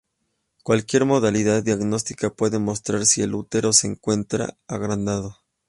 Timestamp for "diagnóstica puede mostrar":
1.61-3.05